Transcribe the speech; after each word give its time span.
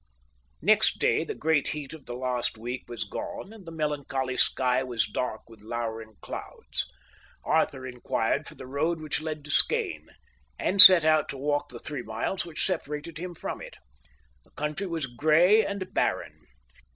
Next 0.63 0.97
day 0.97 1.23
the 1.23 1.35
great 1.35 1.67
heat 1.67 1.93
of 1.93 2.07
the 2.07 2.15
last 2.15 2.57
week 2.57 2.85
was 2.89 3.03
gone, 3.03 3.53
and 3.53 3.67
the 3.67 3.71
melancholy 3.71 4.35
sky 4.35 4.81
was 4.81 5.05
dark 5.05 5.47
with 5.47 5.61
lowering 5.61 6.15
clouds. 6.23 6.87
Arthur 7.43 7.85
inquired 7.85 8.47
for 8.47 8.55
the 8.55 8.65
road 8.65 8.99
which 8.99 9.21
led 9.21 9.45
to 9.45 9.51
Skene, 9.51 10.09
and 10.57 10.81
set 10.81 11.05
out 11.05 11.29
to 11.29 11.37
walk 11.37 11.69
the 11.69 11.77
three 11.77 12.01
miles 12.01 12.47
which 12.47 12.65
separated 12.65 13.19
him 13.19 13.35
from 13.35 13.61
it. 13.61 13.77
The 14.43 14.49
country 14.49 14.87
was 14.87 15.05
grey 15.05 15.63
and 15.63 15.93
barren. 15.93 16.47